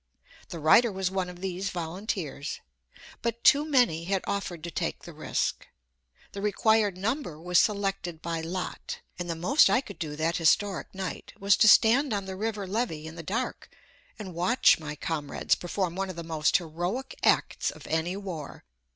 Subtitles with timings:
[0.49, 2.59] The writer was one of these volunteers.
[3.21, 5.67] But too many had offered to take the risk.
[6.31, 10.95] The required number was selected by lot, and the most I could do that historic
[10.95, 13.69] night was to stand on the river levee in the dark
[14.17, 18.65] and watch my comrades perform one of the most heroic acts of any war.